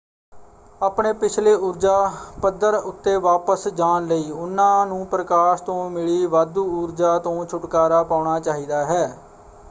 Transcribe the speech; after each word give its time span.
ਆਪਣੇ 0.81 1.11
ਪਿਛਲੇ 1.13 1.53
ਊਰਜਾ 1.55 1.91
ਪੱਧਰ 2.41 2.73
ਉੱਤੇ 2.75 3.15
ਵਾਪਸ 3.17 3.67
ਜਾਣ 3.69 4.07
ਲਈ 4.07 4.31
ਉਨ੍ਹਾਂ 4.33 4.85
ਨੂੰ 4.87 5.05
ਪ੍ਰਕਾਸ਼ 5.07 5.61
ਤੋਂ 5.63 5.89
ਮਿਲੀ 5.89 6.25
ਵਾਧੂ 6.27 6.63
ਊਰਜਾ 6.81 7.17
ਤੋਂ 7.19 7.45
ਛੁਟਕਾਰਾ 7.45 8.01
ਪਾਉਣਾ 8.03 8.39
ਚਾਹੀਦਾ 8.39 8.83
ਹੈ। 8.85 9.05